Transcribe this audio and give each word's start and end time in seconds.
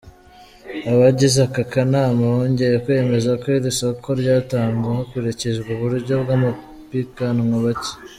Abagize 0.91 1.37
aka 1.47 1.61
akanama 1.67 2.23
bongeye 2.35 2.75
kwemeza 2.83 3.31
ko 3.41 3.45
iri 3.57 3.71
soko 3.79 4.07
ryatangwa 4.19 4.87
hakurikijwe 4.97 5.67
uburyo 5.75 6.13
bw’abapiganwa 6.23 7.57
bake. 7.65 7.91